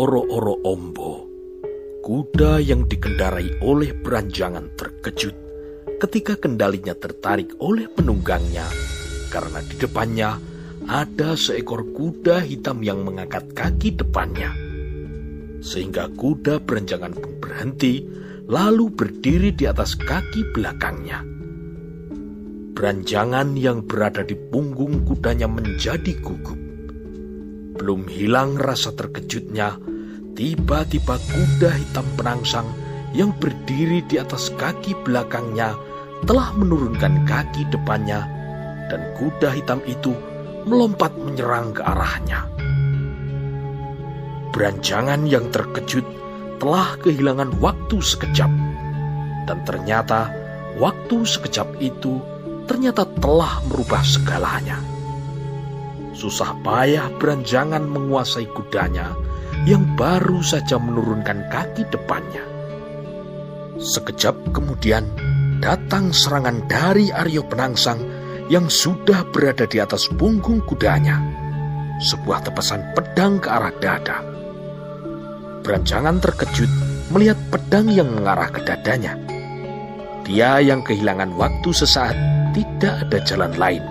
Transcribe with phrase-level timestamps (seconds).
[0.00, 1.28] oro-oro ombo,
[2.00, 5.36] kuda yang dikendarai oleh beranjangan terkejut
[6.00, 8.64] ketika kendalinya tertarik oleh penunggangnya
[9.28, 10.40] karena di depannya
[10.88, 14.48] ada seekor kuda hitam yang mengangkat kaki depannya.
[15.60, 18.00] Sehingga kuda beranjangan pun berhenti
[18.48, 21.20] lalu berdiri di atas kaki belakangnya.
[22.72, 26.59] Beranjangan yang berada di punggung kudanya menjadi gugup.
[27.80, 29.80] Belum hilang rasa terkejutnya,
[30.36, 32.68] tiba-tiba kuda hitam penangsang
[33.16, 35.72] yang berdiri di atas kaki belakangnya
[36.28, 38.28] telah menurunkan kaki depannya
[38.92, 40.12] dan kuda hitam itu
[40.68, 42.44] melompat menyerang ke arahnya.
[44.52, 46.04] Beranjangan yang terkejut
[46.60, 48.52] telah kehilangan waktu sekejap.
[49.48, 50.28] Dan ternyata
[50.76, 52.20] waktu sekejap itu
[52.68, 54.99] ternyata telah merubah segalanya.
[56.20, 59.16] Susah payah beranjangan menguasai kudanya
[59.64, 62.44] yang baru saja menurunkan kaki depannya.
[63.80, 65.08] Sekejap kemudian
[65.64, 68.04] datang serangan dari Aryo Penangsang
[68.52, 71.24] yang sudah berada di atas punggung kudanya.
[72.04, 74.20] Sebuah tepasan pedang ke arah dada.
[75.64, 76.68] Beranjangan terkejut
[77.16, 79.16] melihat pedang yang mengarah ke dadanya.
[80.28, 82.16] Dia yang kehilangan waktu sesaat
[82.52, 83.89] tidak ada jalan lain.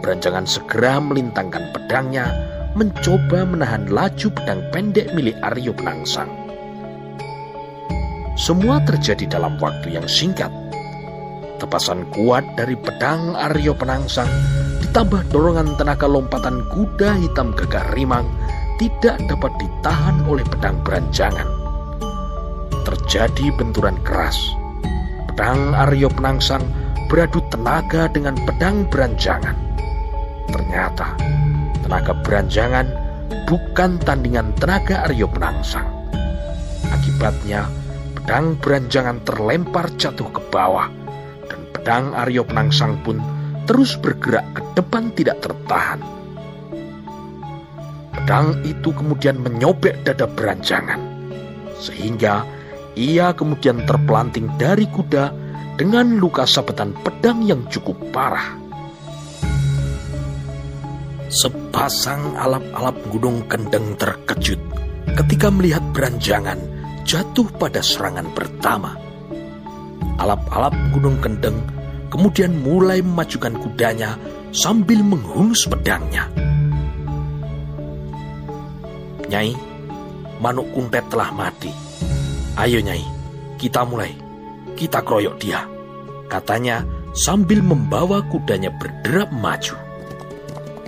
[0.00, 2.32] Beranjangan segera melintangkan pedangnya,
[2.72, 6.30] mencoba menahan laju pedang pendek milik Aryo Penangsang.
[8.40, 10.48] Semua terjadi dalam waktu yang singkat.
[11.60, 14.30] Tepasan kuat dari pedang Aryo Penangsang
[14.80, 18.24] ditambah dorongan tenaga lompatan kuda hitam gagah rimang
[18.80, 21.44] tidak dapat ditahan oleh pedang beranjangan.
[22.88, 24.40] Terjadi benturan keras.
[25.28, 26.64] Pedang Aryo Penangsang
[27.12, 29.69] beradu tenaga dengan pedang beranjangan.
[30.50, 31.16] Ternyata
[31.82, 32.86] tenaga beranjangan
[33.46, 35.86] bukan tandingan tenaga Aryo Penangsang.
[36.90, 37.70] Akibatnya
[38.18, 40.90] pedang beranjangan terlempar jatuh ke bawah
[41.46, 43.22] dan pedang Aryo Penangsang pun
[43.64, 46.02] terus bergerak ke depan tidak tertahan
[48.30, 51.00] Pedang itu kemudian menyobek dada beranjangan,
[51.78, 52.44] sehingga
[52.92, 55.32] ia kemudian terpelanting dari kuda
[55.80, 58.59] dengan luka sabetan pedang yang cukup parah.
[61.30, 64.58] Sepasang alap-alap gunung kendeng terkejut
[65.14, 66.58] ketika melihat beranjangan
[67.06, 68.98] jatuh pada serangan pertama.
[70.18, 71.54] Alap-alap gunung kendeng
[72.10, 74.18] kemudian mulai memajukan kudanya
[74.50, 76.26] sambil menghunus pedangnya.
[79.30, 79.54] Nyai,
[80.42, 81.70] manuk kuntet telah mati.
[82.58, 83.06] Ayo Nyai,
[83.54, 84.10] kita mulai.
[84.74, 85.62] Kita keroyok dia.
[86.26, 86.82] Katanya
[87.14, 89.89] sambil membawa kudanya berderap maju.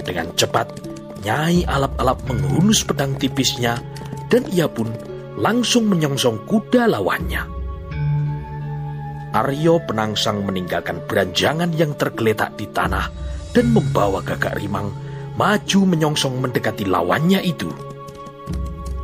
[0.02, 0.92] Dengan cepat,
[1.22, 3.78] Nyai alap-alap menghunus pedang tipisnya
[4.26, 4.90] dan ia pun
[5.38, 7.46] langsung menyongsong kuda lawannya.
[9.32, 13.06] Aryo penangsang meninggalkan beranjangan yang tergeletak di tanah
[13.54, 14.90] dan membawa gagak rimang
[15.38, 17.70] maju menyongsong mendekati lawannya itu.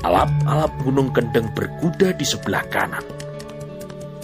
[0.03, 3.07] Alap-alap gunung kendeng berkuda di sebelah kanan.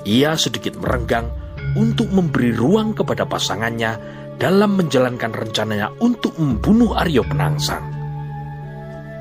[0.02, 1.30] Ia sedikit merenggang
[1.78, 3.96] untuk memberi ruang kepada pasangannya
[4.38, 7.82] dalam menjalankan rencananya untuk membunuh Aryo Penangsang.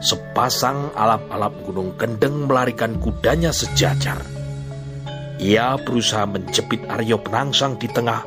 [0.04, 4.20] Sepasang alap-alap gunung kendeng melarikan kudanya sejajar.
[5.40, 8.26] Ia berusaha menjepit Aryo Penangsang di tengah,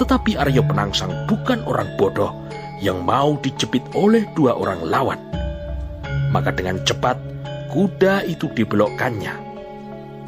[0.00, 2.32] tetapi Aryo Penangsang bukan orang bodoh
[2.80, 5.20] yang mau dijepit oleh dua orang lawan.
[6.32, 7.20] Maka dengan cepat
[7.68, 9.52] kuda itu dibelokkannya.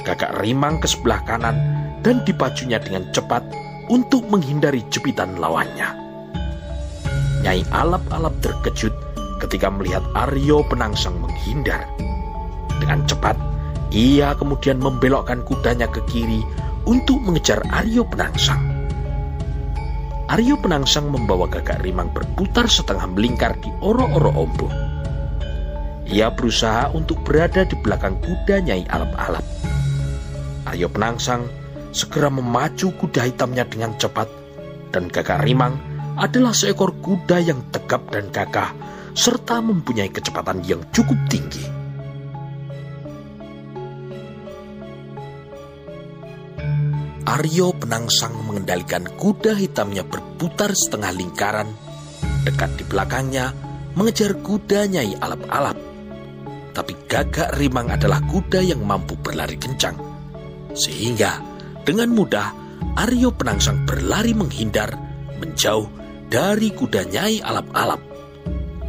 [0.05, 1.57] Gagak rimang ke sebelah kanan
[2.05, 3.41] dan dipacunya dengan cepat
[3.89, 5.93] untuk menghindari jepitan lawannya.
[7.45, 8.95] Nyai alap-alap terkejut
[9.45, 11.85] ketika melihat Aryo Penangsang menghindar.
[12.81, 13.37] Dengan cepat,
[13.93, 16.41] ia kemudian membelokkan kudanya ke kiri
[16.89, 18.65] untuk mengejar Aryo Penangsang.
[20.33, 24.69] Aryo Penangsang membawa gagak rimang berputar setengah melingkar di oro-oro ombo.
[26.09, 29.45] Ia berusaha untuk berada di belakang kuda Nyai Alap-Alap.
[30.73, 31.64] Aryo Penangsang
[31.95, 34.27] segera memacu kuda hitamnya dengan cepat
[34.91, 35.79] dan gagak rimang
[36.19, 38.75] adalah seekor kuda yang tegap dan gagah
[39.15, 41.63] serta mempunyai kecepatan yang cukup tinggi.
[47.25, 51.71] Aryo Penangsang mengendalikan kuda hitamnya berputar setengah lingkaran.
[52.45, 53.55] Dekat di belakangnya
[53.97, 55.95] mengejar kuda Nyai Alap-Alap
[56.75, 59.95] tapi gagak rimang adalah kuda yang mampu berlari kencang.
[60.75, 61.54] Sehingga
[61.85, 62.51] dengan mudah
[62.99, 64.93] Aryo Penangsang berlari menghindar
[65.39, 65.87] menjauh
[66.33, 68.03] dari kuda Nyai Alap-Alap.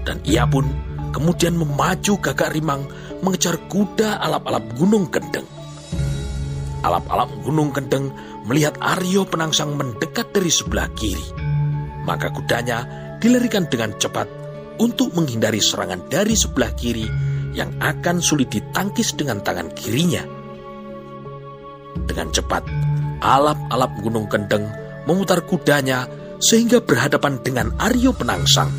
[0.05, 0.65] Dan ia pun
[1.15, 2.85] kemudian memacu gagak rimang
[3.23, 5.47] mengejar kuda alap-alap Gunung Kendeng.
[6.85, 8.13] Alap-alap Gunung Kendeng
[8.45, 11.25] melihat Aryo Penangsang mendekat dari sebelah kiri.
[12.05, 12.85] Maka kudanya
[13.17, 14.29] dilarikan dengan cepat
[14.77, 17.09] untuk menghindari serangan dari sebelah kiri
[17.57, 20.21] yang akan sulit ditangkis dengan tangan kirinya.
[22.05, 22.61] Dengan cepat,
[23.25, 24.69] alap-alap Gunung Kendeng
[25.09, 26.05] memutar kudanya
[26.37, 28.69] sehingga berhadapan dengan Aryo Penangsang.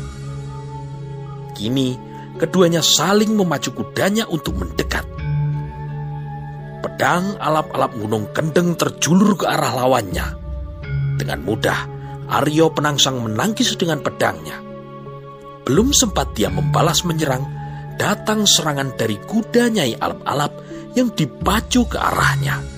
[1.57, 1.97] Kini,
[2.37, 5.03] keduanya saling memacu kudanya untuk mendekat.
[6.77, 10.27] Pedang alap-alap gunung kendeng terjulur ke arah lawannya.
[11.17, 11.79] Dengan mudah,
[12.29, 14.61] Aryo Penangsang menangkis dengan pedangnya.
[15.65, 17.43] Belum sempat dia membalas menyerang,
[17.97, 20.53] datang serangan dari kuda Nyai Alap-Alap
[20.93, 22.76] yang dipacu ke arahnya.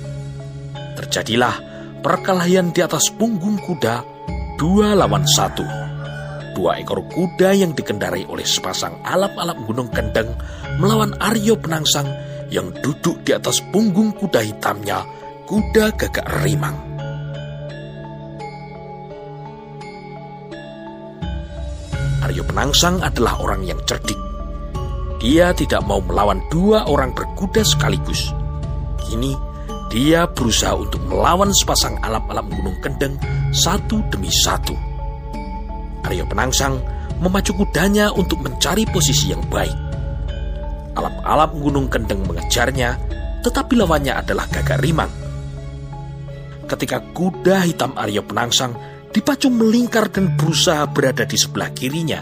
[1.00, 1.56] Terjadilah
[2.04, 4.04] perkelahian di atas punggung kuda
[4.60, 5.64] dua lawan satu.
[6.52, 10.28] Dua ekor kuda yang dikendarai oleh sepasang alap-alap gunung kendeng
[10.76, 12.04] melawan Aryo Penangsang
[12.52, 15.08] yang duduk di atas punggung kuda hitamnya,
[15.48, 16.76] kuda gagak rimang.
[22.28, 24.20] Aryo Penangsang adalah orang yang cerdik.
[25.24, 28.36] Dia tidak mau melawan dua orang berkuda sekaligus.
[29.00, 29.49] Kini,
[29.90, 33.18] dia berusaha untuk melawan sepasang alap-alap gunung kendeng
[33.50, 34.78] satu demi satu.
[36.06, 36.78] Aryo Penangsang
[37.20, 39.74] memacu kudanya untuk mencari posisi yang baik.
[40.94, 42.96] Alap-alap gunung kendeng mengejarnya,
[43.42, 45.10] tetapi lawannya adalah gagak rimang.
[46.70, 48.78] Ketika kuda hitam Aryo Penangsang
[49.10, 52.22] dipacu melingkar dan berusaha berada di sebelah kirinya,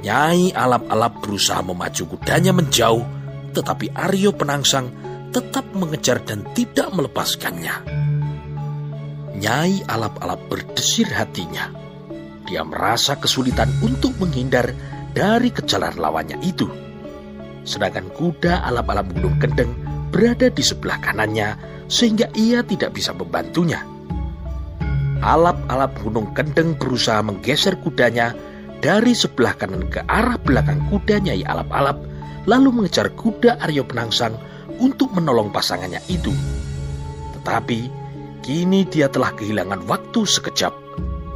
[0.00, 3.04] Nyai alap-alap berusaha memacu kudanya menjauh,
[3.52, 7.74] tetapi Aryo Penangsang tetap mengejar dan tidak melepaskannya.
[9.40, 11.72] Nyai alap-alap berdesir hatinya.
[12.44, 14.74] Dia merasa kesulitan untuk menghindar
[15.14, 16.66] dari kejalan lawannya itu.
[17.62, 19.72] Sedangkan kuda alap-alap gunung kendeng
[20.10, 21.54] berada di sebelah kanannya
[21.86, 23.80] sehingga ia tidak bisa membantunya.
[25.20, 28.34] Alap-alap gunung kendeng berusaha menggeser kudanya
[28.80, 32.00] dari sebelah kanan ke arah belakang kuda Nyai alap-alap
[32.48, 34.32] lalu mengejar kuda Aryo Penangsang
[34.80, 36.32] untuk menolong pasangannya itu.
[37.38, 38.00] Tetapi
[38.40, 40.72] Kini dia telah kehilangan waktu sekejap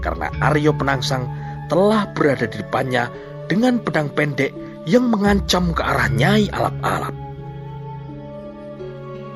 [0.00, 1.28] karena Aryo Penangsang
[1.68, 3.12] telah berada di depannya
[3.44, 4.56] dengan pedang pendek
[4.88, 7.16] yang mengancam ke arah Nyai Alap-Alap.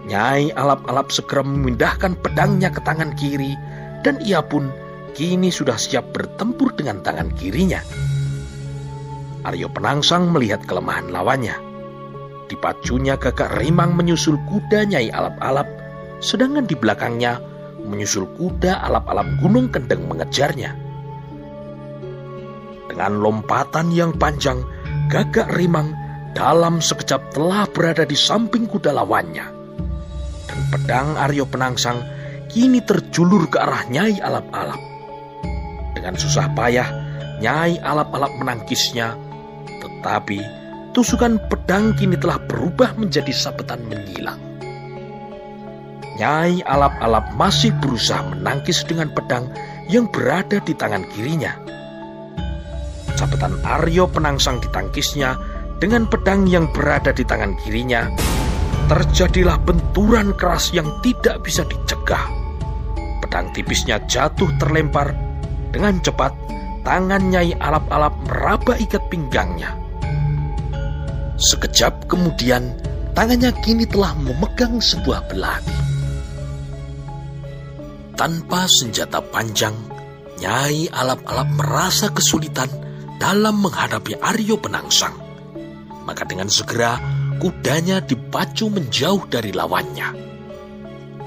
[0.09, 3.53] Nyai Alap-Alap segera memindahkan pedangnya ke tangan kiri
[4.01, 4.73] dan ia pun
[5.13, 7.85] kini sudah siap bertempur dengan tangan kirinya.
[9.45, 11.68] Aryo Penangsang melihat kelemahan lawannya.
[12.49, 15.69] Dipacunya gagak rimang menyusul kuda Nyai Alap-Alap,
[16.25, 17.37] sedangkan di belakangnya
[17.89, 20.77] menyusul kuda alap-alap gunung kendeng mengejarnya.
[22.89, 24.61] Dengan lompatan yang panjang,
[25.09, 25.97] gagak rimang
[26.37, 29.47] dalam sekejap telah berada di samping kuda lawannya.
[30.49, 32.01] Dan pedang Aryo Penangsang
[32.49, 34.81] kini terjulur ke arah Nyai alap-alap.
[35.97, 36.89] Dengan susah payah,
[37.39, 39.15] Nyai alap-alap menangkisnya,
[39.85, 40.58] tetapi
[40.99, 44.35] tusukan pedang kini telah berubah menjadi sabetan menyilang.
[46.19, 49.47] Nyai alap-alap masih berusaha menangkis dengan pedang
[49.87, 51.55] yang berada di tangan kirinya.
[53.15, 55.39] Sabetan Aryo penangsang ditangkisnya
[55.79, 58.11] dengan pedang yang berada di tangan kirinya.
[58.91, 62.27] Terjadilah benturan keras yang tidak bisa dicegah.
[63.23, 65.15] Pedang tipisnya jatuh terlempar.
[65.71, 66.35] Dengan cepat,
[66.83, 69.88] tangan Nyai alap-alap meraba ikat pinggangnya.
[71.39, 72.75] Sekejap kemudian,
[73.15, 75.79] tangannya kini telah memegang sebuah belati.
[78.19, 79.75] Tanpa senjata panjang,
[80.39, 82.71] Nyai alap-alap merasa kesulitan
[83.19, 85.15] dalam menghadapi Aryo Penangsang.
[86.07, 86.95] Maka dengan segera
[87.43, 90.15] kudanya dipacu menjauh dari lawannya.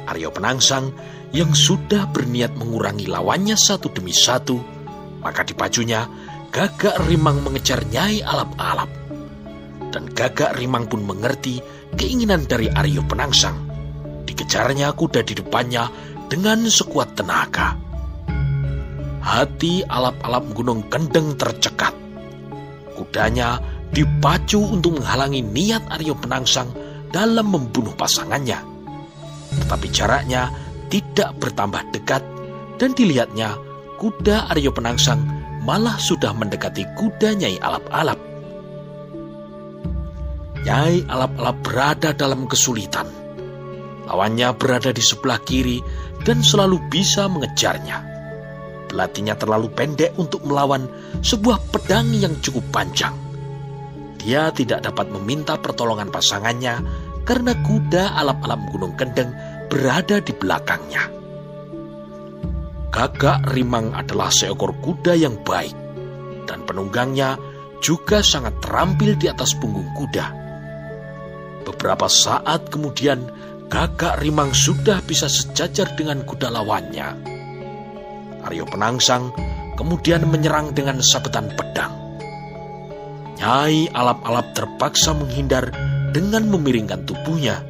[0.07, 0.95] Aryo Penangsang
[1.35, 4.59] yang sudah berniat mengurangi lawannya satu demi satu,
[5.23, 6.07] maka dipacunya
[6.51, 9.00] gagak rimang mengejar Nyai alap-alap.
[9.91, 11.59] Dan gagak rimang pun mengerti
[11.99, 13.59] keinginan dari Aryo Penangsang.
[14.23, 15.91] Dikejarnya kuda di depannya
[16.31, 17.75] dengan sekuat tenaga.
[19.21, 21.91] Hati alap-alap gunung kendeng tercekat.
[22.95, 23.59] Kudanya
[23.91, 26.71] dipacu untuk menghalangi niat Aryo Penangsang
[27.11, 28.63] dalam membunuh pasangannya.
[29.51, 30.47] Tetapi jaraknya
[30.87, 32.23] tidak bertambah dekat
[32.79, 33.59] dan dilihatnya
[33.99, 35.19] kuda Aryo Penangsang
[35.67, 38.30] malah sudah mendekati kuda Nyai Alap-Alap.
[40.61, 43.09] Nyai Alap-Alap berada dalam kesulitan.
[44.05, 45.81] Lawannya berada di sebelah kiri
[46.21, 47.97] dan selalu bisa mengejarnya.
[48.91, 50.85] Belatinya terlalu pendek untuk melawan
[51.23, 53.15] sebuah pedang yang cukup panjang.
[54.21, 56.77] dia tidak dapat meminta pertolongan pasangannya
[57.25, 59.33] karena kuda alap-alap Gunung Kendeng
[59.65, 61.09] berada di belakangnya.
[62.93, 65.73] Gagak Rimang adalah seekor kuda yang baik
[66.45, 67.39] dan penunggangnya
[67.81, 70.40] juga sangat terampil di atas punggung kuda.
[71.81, 73.25] Beberapa saat kemudian
[73.65, 77.09] Gagak Rimang sudah bisa sejajar dengan kuda lawannya.
[78.45, 79.33] Aryo Penangsang
[79.73, 81.89] kemudian menyerang dengan sabetan pedang.
[83.41, 85.73] Nyai alap-alap terpaksa menghindar
[86.13, 87.65] dengan memiringkan tubuhnya.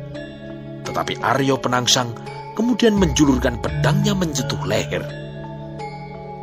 [0.83, 2.11] Tetapi Aryo Penangsang
[2.59, 5.07] kemudian menjulurkan pedangnya menyentuh leher.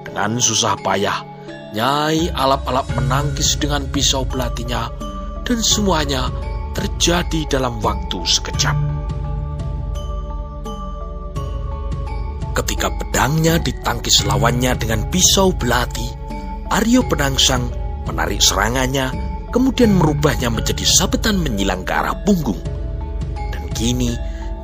[0.09, 1.21] Dengan susah payah,
[1.77, 4.89] Nyai alap-alap menangkis dengan pisau belatinya
[5.45, 6.33] dan semuanya
[6.79, 8.79] terjadi dalam waktu sekejap.
[12.55, 16.07] Ketika pedangnya ditangkis lawannya dengan pisau belati,
[16.71, 17.67] Aryo Penangsang
[18.07, 19.11] menarik serangannya,
[19.51, 22.63] kemudian merubahnya menjadi sabetan menyilang ke arah punggung.
[23.51, 24.15] Dan kini,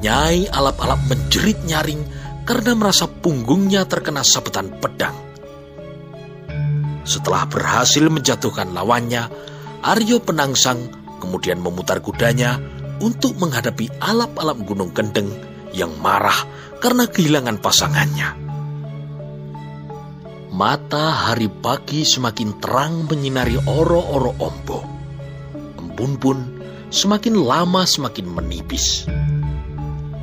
[0.04, 2.04] Nyai alap-alap menjerit nyaring
[2.44, 5.16] karena merasa punggungnya terkena sabetan pedang.
[7.08, 9.32] Setelah berhasil menjatuhkan lawannya,
[9.80, 11.03] Aryo Penangsang
[11.34, 12.62] kemudian memutar kudanya
[13.02, 15.34] untuk menghadapi alap-alap Gunung Kendeng
[15.74, 16.46] yang marah
[16.78, 18.38] karena kehilangan pasangannya.
[20.54, 24.86] Matahari pagi semakin terang menyinari oro-oro ombo.
[25.74, 26.38] Embun pun
[26.94, 29.10] semakin lama semakin menipis.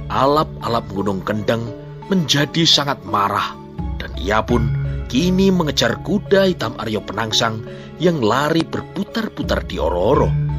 [0.08, 1.68] Alap-alap gunung kendeng
[2.08, 3.52] menjadi sangat marah
[4.00, 4.64] dan ia pun
[5.12, 7.68] kini mengejar kuda hitam Aryo Penangsang
[8.00, 10.51] yang lari berputar-putar di oro-oro.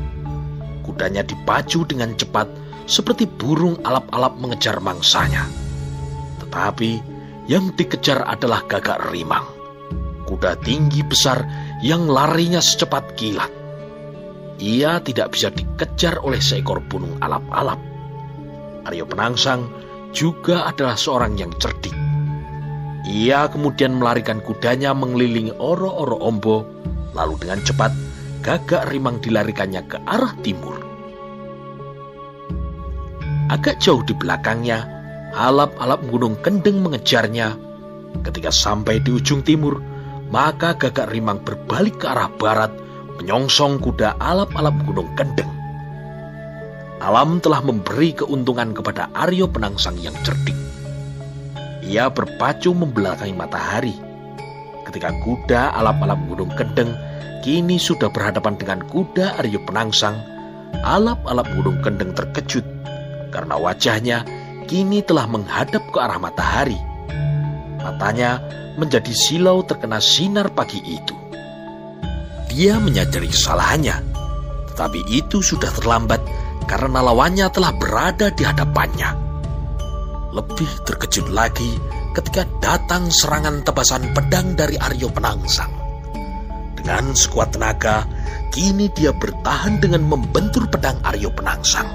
[0.83, 2.51] Kudanya dipacu dengan cepat
[2.85, 5.47] seperti burung alap-alap mengejar mangsanya.
[6.43, 6.91] Tetapi
[7.47, 9.63] yang dikejar adalah gagak rimang
[10.33, 11.45] kuda tinggi besar
[11.85, 13.53] yang larinya secepat kilat.
[14.57, 17.77] Ia tidak bisa dikejar oleh seekor burung alap-alap.
[18.89, 19.69] Aryo Penangsang
[20.17, 21.93] juga adalah seorang yang cerdik.
[23.05, 26.65] Ia kemudian melarikan kudanya mengelilingi oro-oro ombo,
[27.13, 27.93] lalu dengan cepat
[28.43, 30.83] gagak rimang dilarikannya ke arah timur.
[33.47, 34.83] Agak jauh di belakangnya,
[35.39, 37.55] alap-alap gunung kendeng mengejarnya.
[38.27, 39.79] Ketika sampai di ujung timur,
[40.35, 42.75] maka gagak rimang berbalik ke arah barat,
[43.23, 45.49] menyongsong kuda alap-alap gunung kendeng.
[46.99, 50.55] Alam telah memberi keuntungan kepada Aryo Penangsang yang cerdik.
[51.83, 53.95] Ia berpacu membelakangi matahari.
[54.87, 56.95] Ketika kuda alap-alap gunung kendeng
[57.43, 60.17] kini sudah berhadapan dengan kuda Aryo Penangsang,
[60.87, 62.65] alap-alap gunung kendeng terkejut
[63.33, 64.23] karena wajahnya
[64.71, 66.79] kini telah menghadap ke arah matahari.
[67.83, 68.39] Matanya
[68.79, 71.17] menjadi silau terkena sinar pagi itu.
[72.53, 73.97] Dia menyadari kesalahannya,
[74.73, 76.21] tetapi itu sudah terlambat
[76.71, 79.11] karena lawannya telah berada di hadapannya.
[80.33, 81.77] Lebih terkejut lagi
[82.17, 85.82] ketika datang serangan tebasan pedang dari Aryo Penangsang.
[86.83, 88.03] Dengan sekuat tenaga,
[88.51, 91.87] kini dia bertahan dengan membentur pedang Aryo Penangsang.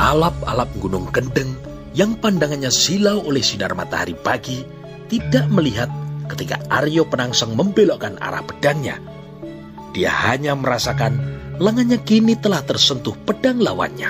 [0.00, 1.60] Alap-alap gunung kendeng
[1.92, 4.64] yang pandangannya silau oleh sinar matahari pagi
[5.12, 5.92] tidak melihat
[6.32, 8.96] ketika Aryo Penangsang membelokkan arah pedangnya.
[9.92, 11.20] Dia hanya merasakan
[11.60, 14.08] lengannya kini telah tersentuh pedang lawannya.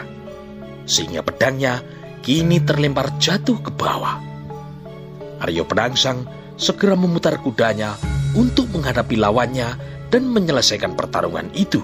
[0.87, 1.83] Sehingga pedangnya
[2.23, 4.23] kini terlempar jatuh ke bawah.
[5.43, 7.99] Aryo Penangsang segera memutar kudanya
[8.35, 9.69] untuk menghadapi lawannya
[10.11, 11.83] dan menyelesaikan pertarungan itu.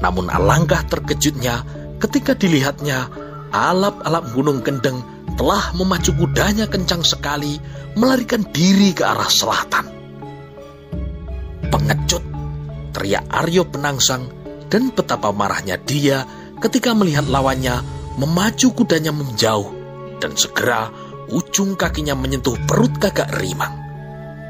[0.00, 1.60] Namun alangkah terkejutnya
[2.00, 3.12] ketika dilihatnya
[3.52, 5.04] alap-alap gunung kendeng
[5.36, 7.60] telah memacu kudanya kencang sekali
[7.96, 9.86] melarikan diri ke arah selatan.
[11.68, 12.24] Pengecut,
[12.96, 14.26] teriak Aryo Penangsang
[14.72, 16.24] dan betapa marahnya dia
[16.60, 17.80] ketika melihat lawannya
[18.16, 19.70] memacu kudanya menjauh
[20.20, 20.92] dan segera
[21.30, 23.72] ujung kakinya menyentuh perut gagak rimang.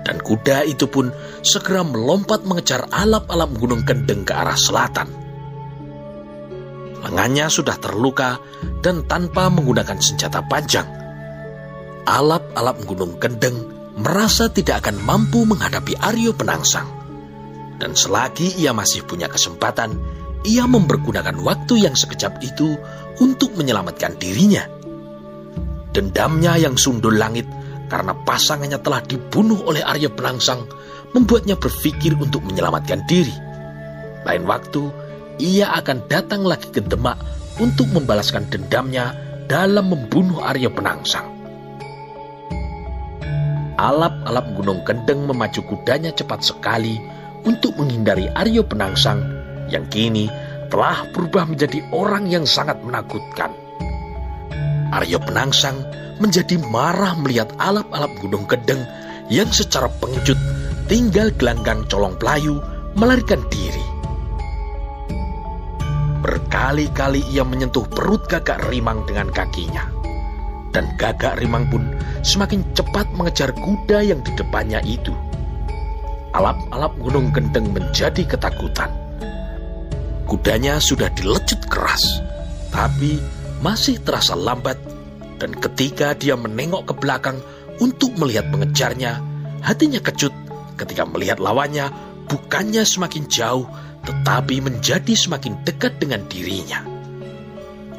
[0.01, 1.13] Dan kuda itu pun
[1.45, 5.09] segera melompat mengejar alap-alap gunung kendeng ke arah selatan.
[7.01, 8.41] Lengannya sudah terluka
[8.81, 10.89] dan tanpa menggunakan senjata panjang.
[12.09, 13.57] Alap-alap gunung kendeng
[14.01, 16.89] merasa tidak akan mampu menghadapi Aryo Penangsang.
[17.81, 19.97] Dan selagi ia masih punya kesempatan,
[20.45, 22.77] ia mempergunakan waktu yang sekejap itu
[23.21, 24.80] untuk menyelamatkan dirinya.
[25.91, 27.47] Dendamnya yang sundul langit
[27.91, 30.63] karena pasangannya telah dibunuh oleh Aryo Penangsang
[31.11, 33.35] membuatnya berpikir untuk menyelamatkan diri.
[34.23, 34.87] Lain waktu,
[35.43, 37.19] ia akan datang lagi ke Demak
[37.59, 39.11] untuk membalaskan dendamnya
[39.51, 41.27] dalam membunuh Arya Penangsang.
[43.81, 47.01] Alap-alap Gunung Kendeng memacu kudanya cepat sekali
[47.43, 49.25] untuk menghindari Aryo Penangsang
[49.73, 50.29] yang kini
[50.71, 53.70] telah berubah menjadi orang yang sangat menakutkan.
[54.91, 55.87] Aryo Penangsang
[56.19, 58.83] menjadi marah melihat alap-alap Gunung Kendeng
[59.31, 60.37] yang secara pengecut
[60.91, 62.59] tinggal gelanggang colong pelayu
[62.99, 63.87] melarikan diri.
[66.21, 69.87] Berkali-kali ia menyentuh perut gagak rimang dengan kakinya.
[70.71, 71.83] Dan gagak rimang pun
[72.23, 75.15] semakin cepat mengejar kuda yang di depannya itu.
[76.31, 78.91] Alap-alap gunung kendeng menjadi ketakutan.
[80.31, 82.23] Kudanya sudah dilecut keras,
[82.71, 83.19] tapi
[83.61, 84.77] masih terasa lambat.
[85.41, 87.41] Dan ketika dia menengok ke belakang
[87.81, 89.21] untuk melihat mengejarnya,
[89.65, 90.33] hatinya kecut
[90.77, 91.89] ketika melihat lawannya
[92.29, 93.65] bukannya semakin jauh,
[94.05, 96.85] tetapi menjadi semakin dekat dengan dirinya.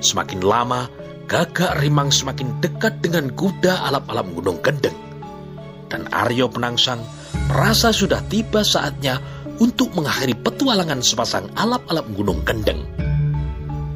[0.02, 0.90] Semakin lama,
[1.30, 4.98] gagak rimang semakin dekat dengan kuda alap-alap gunung kendeng.
[5.90, 7.02] Dan Aryo Penangsang
[7.52, 9.22] merasa sudah tiba saatnya
[9.62, 13.11] untuk mengakhiri petualangan sepasang alap-alap gunung kendeng.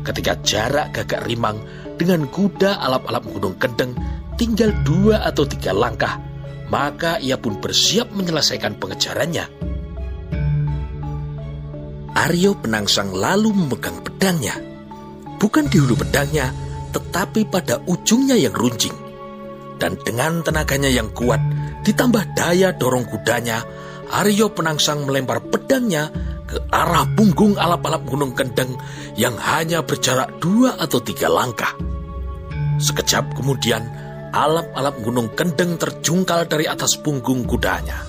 [0.06, 1.58] Ketika jarak gagak rimang
[1.98, 3.98] dengan kuda alap-alap gunung kendeng
[4.38, 6.22] tinggal dua atau tiga langkah,
[6.70, 9.46] maka ia pun bersiap menyelesaikan pengejarannya.
[12.16, 14.56] Aryo Penangsang lalu memegang pedangnya.
[15.36, 16.48] Bukan di hulu pedangnya,
[16.96, 18.96] tetapi pada ujungnya yang runcing.
[19.76, 21.44] Dan dengan tenaganya yang kuat,
[21.84, 23.60] ditambah daya dorong kudanya,
[24.16, 26.08] Aryo Penangsang melempar pedangnya
[26.56, 28.80] ke arah punggung alap-alap gunung kendeng
[29.20, 31.76] yang hanya berjarak dua atau tiga langkah.
[32.80, 33.84] Sekejap kemudian,
[34.32, 38.08] alap-alap gunung kendeng terjungkal dari atas punggung kudanya.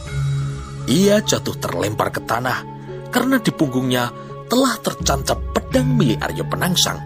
[0.87, 2.63] Ia jatuh terlempar ke tanah
[3.11, 4.15] karena di punggungnya
[4.47, 7.03] telah tercancap pedang milik Aryo Penangsang.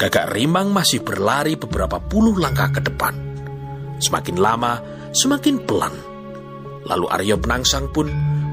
[0.00, 3.12] Gagak Rimang masih berlari beberapa puluh langkah ke depan.
[4.00, 4.80] Semakin lama,
[5.12, 5.92] semakin pelan.
[6.88, 8.08] Lalu Aryo Penangsang pun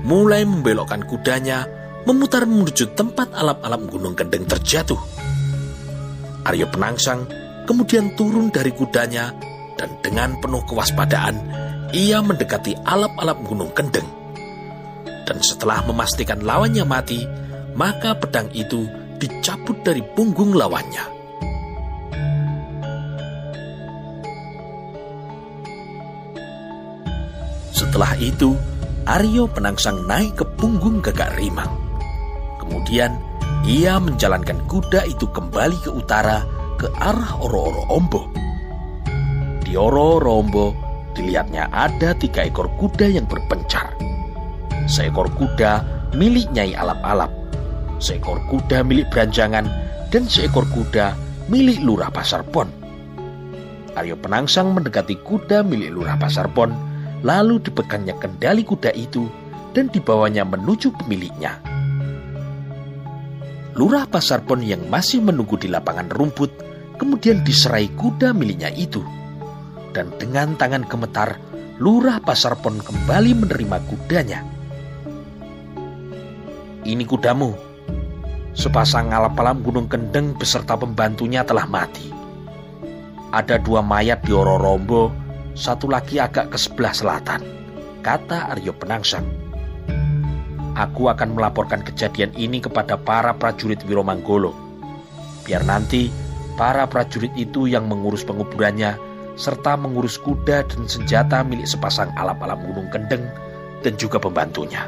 [0.10, 1.70] mulai membelokkan kudanya
[2.10, 4.98] memutar menuju tempat alap-alap gunung kendeng terjatuh.
[6.50, 7.30] Aryo Penangsang
[7.70, 9.30] kemudian turun dari kudanya
[9.78, 11.38] dan dengan penuh kewaspadaan
[11.94, 14.20] ia mendekati alap-alap gunung kendeng
[15.30, 17.22] dan setelah memastikan lawannya mati,
[17.78, 18.90] maka pedang itu
[19.22, 21.06] dicabut dari punggung lawannya.
[27.70, 28.58] Setelah itu,
[29.08, 31.70] Aryo Penangsang naik ke punggung gagak rimang.
[32.60, 33.16] Kemudian,
[33.64, 36.44] ia menjalankan kuda itu kembali ke utara
[36.76, 38.22] ke arah Oro-Oro Ombo.
[39.64, 40.68] Di Oro-Oro Ombo,
[41.16, 44.00] dilihatnya ada tiga ekor kuda yang berpencar
[44.90, 45.86] seekor kuda
[46.18, 47.30] milik Nyai Alap-Alap,
[48.02, 49.70] seekor kuda milik Beranjangan,
[50.10, 51.14] dan seekor kuda
[51.46, 52.74] milik Lurah Pasar Pon.
[53.94, 56.74] Aryo Penangsang mendekati kuda milik Lurah Pasar Pon,
[57.26, 59.28] lalu dipegangnya kendali kuda itu
[59.76, 61.60] dan dibawanya menuju pemiliknya.
[63.78, 66.52] Lurah Pasar Pon yang masih menunggu di lapangan rumput
[67.00, 69.00] kemudian diserai kuda miliknya itu.
[69.96, 71.40] Dan dengan tangan gemetar,
[71.80, 74.60] Lurah Pasar Pon kembali menerima kudanya
[76.90, 77.54] ini kudamu.
[78.58, 82.10] Sepasang alap-alap gunung kendeng beserta pembantunya telah mati.
[83.30, 85.14] Ada dua mayat di Ororombo,
[85.60, 87.44] satu lagi agak ke sebelah selatan,
[88.00, 89.28] kata Aryo Penangsang.
[90.80, 94.56] Aku akan melaporkan kejadian ini kepada para prajurit Wiromanggolo.
[95.44, 96.08] Biar nanti
[96.56, 98.96] para prajurit itu yang mengurus penguburannya
[99.36, 103.28] serta mengurus kuda dan senjata milik sepasang alap-alap gunung kendeng
[103.84, 104.88] dan juga pembantunya.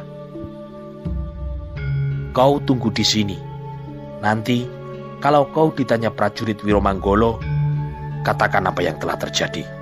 [2.32, 3.36] Kau tunggu di sini.
[4.24, 4.64] Nanti,
[5.20, 7.44] kalau kau ditanya prajurit Wiromanggolo,
[8.24, 9.81] katakan apa yang telah terjadi.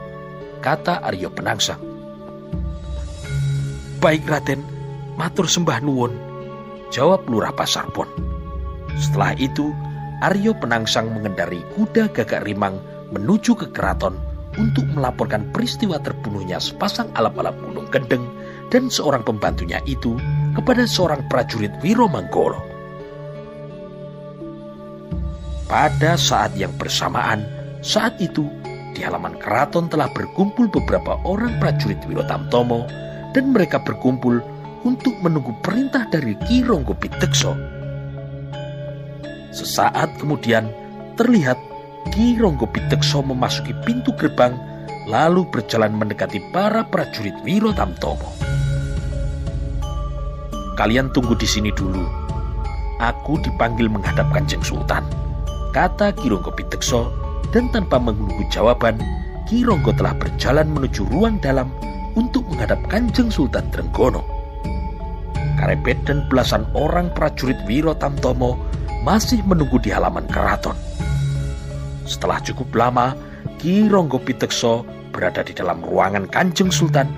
[0.60, 1.80] Kata Aryo Penangsang.
[4.04, 4.60] Baik Raden,
[5.16, 6.12] matur sembah nuwun.
[6.92, 8.12] Jawab Lurah Pasarpon.
[9.00, 9.72] Setelah itu,
[10.20, 12.76] Aryo Penangsang mengendari kuda gagak rimang
[13.16, 14.20] menuju ke keraton
[14.60, 18.28] untuk melaporkan peristiwa terbunuhnya sepasang alap-alap gunung kendeng
[18.68, 20.20] dan seorang pembantunya itu
[20.60, 22.60] kepada seorang prajurit Wiromanggolo.
[25.72, 27.48] Pada saat yang bersamaan,
[27.80, 28.44] saat itu
[28.94, 32.86] di halaman keraton telah berkumpul beberapa orang prajurit Wirotamtomo
[33.38, 34.42] dan mereka berkumpul
[34.88, 37.54] untuk menunggu perintah dari Ki Ronggo Pitekso.
[39.54, 40.70] Sesaat kemudian
[41.20, 41.58] terlihat
[42.16, 44.56] Ki Ronggo Pitekso memasuki pintu gerbang
[45.10, 48.30] lalu berjalan mendekati para prajurit Wirotamtomo.
[50.80, 52.08] Kalian tunggu di sini dulu.
[53.04, 55.04] Aku dipanggil menghadap Kanjeng Sultan.
[55.76, 58.98] Kata Kironggo Pitekso dan tanpa menunggu jawaban,
[59.50, 61.74] Ki Ronggo telah berjalan menuju ruang dalam
[62.14, 64.22] untuk menghadap Kanjeng Sultan Trenggono.
[65.58, 68.56] Karepet dan belasan orang prajurit Wiro Tamtomo
[69.04, 70.78] masih menunggu di halaman keraton.
[72.08, 73.18] Setelah cukup lama,
[73.60, 77.10] Ki Ronggo Pitekso berada di dalam ruangan Kanjeng Sultan,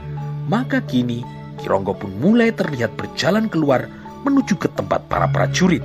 [0.49, 1.21] maka kini
[1.59, 3.85] Ki Ronggo pun mulai terlihat berjalan keluar
[4.25, 5.83] menuju ke tempat para prajurit.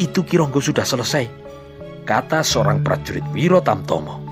[0.00, 1.45] Itu Ki Ronggo sudah selesai,
[2.06, 4.22] kata seorang prajurit Wiro Tamtomo.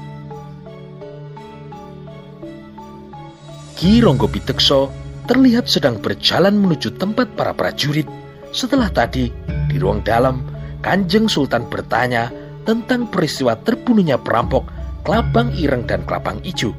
[3.75, 4.95] Ki Ronggo Pitekso
[5.27, 8.07] terlihat sedang berjalan menuju tempat para prajurit
[8.55, 9.35] setelah tadi
[9.67, 10.47] di ruang dalam
[10.79, 12.31] Kanjeng Sultan bertanya
[12.63, 14.71] tentang peristiwa terbunuhnya perampok
[15.05, 16.73] Kelabang Ireng dan Kelabang Ijo.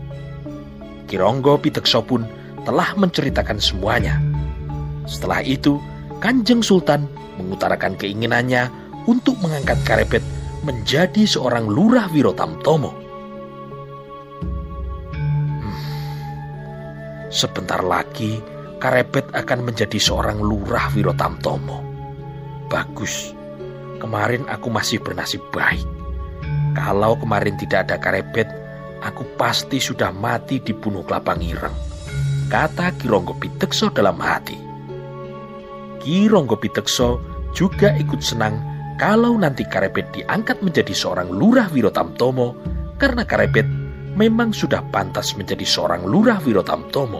[1.05, 2.25] Kironggo Pitekso pun
[2.65, 4.17] telah menceritakan semuanya.
[5.05, 5.77] Setelah itu,
[6.17, 7.05] Kanjeng Sultan
[7.37, 8.71] mengutarakan keinginannya
[9.05, 10.25] untuk mengangkat Karepet
[10.65, 12.91] menjadi seorang lurah Wirotamtomo.
[15.61, 15.81] Hmm.
[17.29, 18.41] Sebentar lagi,
[18.81, 21.79] Karepet akan menjadi seorang lurah Wirotamtomo.
[22.67, 23.31] Bagus,
[24.01, 25.85] kemarin aku masih bernasib baik.
[26.75, 28.49] Kalau kemarin tidak ada karebet,
[28.99, 31.73] aku pasti sudah mati dibunuh kelapa ngireng.
[32.51, 34.59] Kata Kironggo Pitekso dalam hati.
[36.03, 37.17] Kironggo Pitekso
[37.55, 42.55] juga ikut senang kalau nanti Karebet diangkat menjadi seorang lurah Wirotamtomo
[42.95, 43.67] karena Karebet
[44.15, 47.19] memang sudah pantas menjadi seorang lurah Wirotamtomo.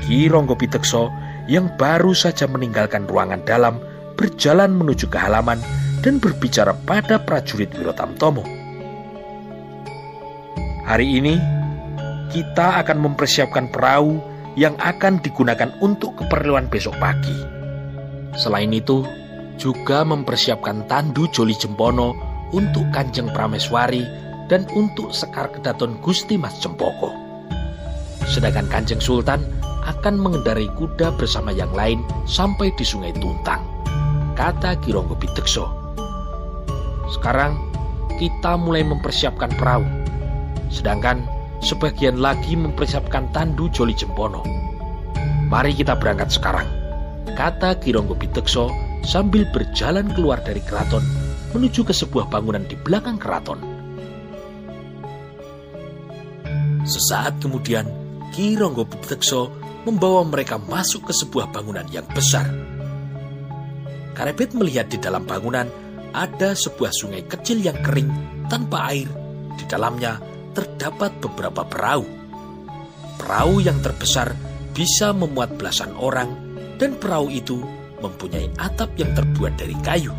[0.00, 1.12] Kironggo Pitekso
[1.46, 3.78] yang baru saja meninggalkan ruangan dalam
[4.16, 5.60] berjalan menuju ke halaman
[6.00, 8.42] dan berbicara pada prajurit Wirotamtomo.
[10.88, 11.38] Hari ini
[12.32, 14.18] kita akan mempersiapkan perahu
[14.56, 17.36] yang akan digunakan untuk keperluan besok pagi.
[18.34, 19.04] Selain itu,
[19.56, 22.16] juga mempersiapkan tandu Joli Jempono
[22.52, 24.04] untuk Kanjeng Prameswari
[24.52, 27.12] dan untuk Sekar Kedaton Gusti Mas Cempoko.
[28.28, 29.42] Sedangkan Kanjeng Sultan
[29.82, 33.64] akan mengendarai kuda bersama yang lain sampai di Sungai Tuntang.
[34.38, 35.68] Kata Kironggo Pitekso.
[37.10, 37.58] Sekarang
[38.16, 39.84] kita mulai mempersiapkan perahu.
[40.72, 41.26] Sedangkan
[41.60, 44.40] sebagian lagi mempersiapkan tandu Joli Jempono.
[45.52, 46.64] Mari kita berangkat sekarang,
[47.36, 51.02] kata Kironggo Pitekso sambil berjalan keluar dari keraton
[51.52, 53.60] menuju ke sebuah bangunan di belakang keraton.
[56.82, 57.86] Sesaat kemudian,
[58.34, 59.52] Kironggo Pitekso
[59.86, 62.48] membawa mereka masuk ke sebuah bangunan yang besar.
[64.12, 65.68] Karebet melihat di dalam bangunan
[66.12, 68.10] ada sebuah sungai kecil yang kering
[68.48, 69.08] tanpa air.
[69.56, 70.20] Di dalamnya
[70.52, 72.04] terdapat beberapa perahu.
[73.20, 74.32] Perahu yang terbesar
[74.72, 76.32] bisa memuat belasan orang
[76.76, 77.60] dan perahu itu
[78.02, 80.10] mempunyai atap yang terbuat dari kayu.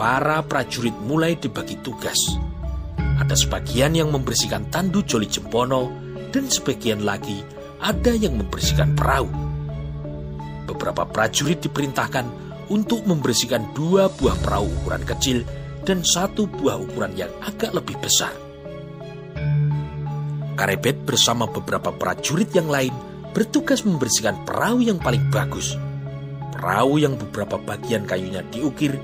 [0.00, 2.18] Para prajurit mulai dibagi tugas.
[2.98, 5.92] Ada sebagian yang membersihkan tandu Joli Jempono
[6.32, 7.44] dan sebagian lagi
[7.78, 9.28] ada yang membersihkan perahu.
[10.66, 12.26] Beberapa prajurit diperintahkan
[12.72, 15.44] untuk membersihkan dua buah perahu ukuran kecil
[15.84, 18.32] dan satu buah ukuran yang agak lebih besar.
[20.56, 22.94] Karebet bersama beberapa prajurit yang lain
[23.34, 25.74] bertugas membersihkan perahu yang paling bagus.
[26.62, 28.94] Perahu yang beberapa bagian kayunya diukir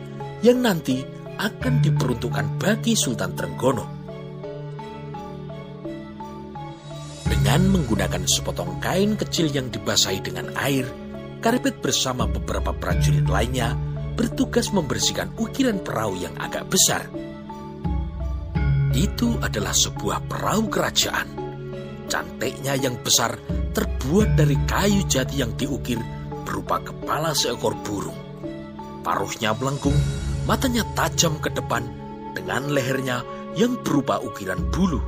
[0.47, 1.03] yang nanti
[1.43, 3.83] akan diperuntukkan bagi Sultan Trenggono.
[7.27, 10.87] Dengan menggunakan sepotong kain kecil yang dibasahi dengan air,
[11.43, 13.75] Karepet bersama beberapa prajurit lainnya
[14.15, 17.11] bertugas membersihkan ukiran perahu yang agak besar.
[18.95, 21.27] Itu adalah sebuah perahu kerajaan.
[22.07, 23.35] Cantiknya yang besar
[23.75, 26.18] terbuat dari kayu jati yang diukir
[26.49, 28.17] berupa kepala seekor burung.
[29.05, 29.97] Paruhnya melengkung,
[30.49, 31.85] matanya tajam ke depan
[32.33, 33.21] dengan lehernya
[33.53, 35.05] yang berupa ukiran bulu.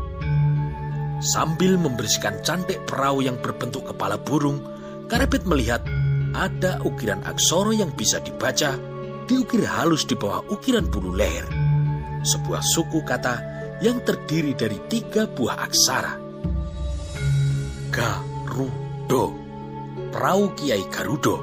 [1.25, 4.61] Sambil membersihkan cantik perahu yang berbentuk kepala burung,
[5.09, 5.81] Karepet melihat
[6.37, 8.79] ada ukiran aksoro yang bisa dibaca
[9.27, 11.49] diukir halus di bawah ukiran bulu leher.
[12.21, 13.37] Sebuah suku kata
[13.81, 16.15] yang terdiri dari tiga buah aksara.
[17.91, 19.40] Garudo,
[20.11, 21.41] perahu Kiai Garudo.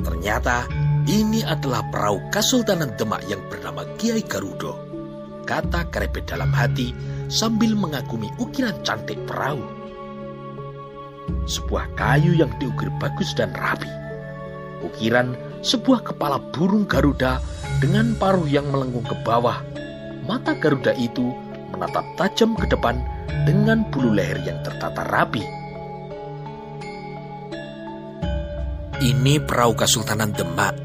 [0.00, 0.64] Ternyata
[1.08, 4.76] ini adalah perahu Kesultanan Demak yang bernama Kiai Garudo.
[5.44, 6.92] Kata Karepet dalam hati
[7.28, 9.62] sambil mengagumi ukiran cantik perahu.
[11.46, 14.00] Sebuah kayu yang diukir bagus dan rapi
[14.82, 17.38] ukiran sebuah kepala burung Garuda
[17.78, 19.60] dengan paruh yang melengkung ke bawah.
[20.24, 21.32] Mata Garuda itu
[21.72, 23.00] menatap tajam ke depan
[23.44, 25.44] dengan bulu leher yang tertata rapi.
[29.00, 30.76] Ini perahu Kesultanan Demak,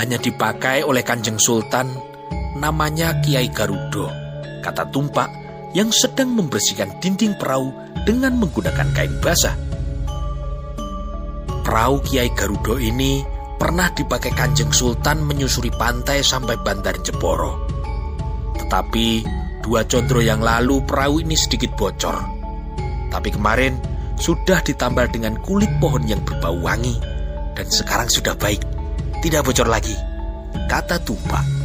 [0.00, 1.92] hanya dipakai oleh Kanjeng Sultan,
[2.56, 4.08] namanya Kiai Garudo,
[4.64, 5.28] kata Tumpak
[5.76, 7.68] yang sedang membersihkan dinding perahu
[8.08, 9.52] dengan menggunakan kain basah.
[11.68, 13.20] Perahu Kiai Garudo ini
[13.60, 17.60] pernah dipakai Kanjeng Sultan menyusuri pantai sampai Bandar Jeporo.
[18.56, 19.06] Tetapi
[19.60, 22.24] dua condro yang lalu perahu ini sedikit bocor.
[23.12, 23.76] Tapi kemarin
[24.16, 27.12] sudah ditambal dengan kulit pohon yang berbau wangi
[27.54, 28.60] dan sekarang sudah baik,
[29.22, 29.94] tidak bocor lagi,
[30.68, 31.63] kata Tumpak.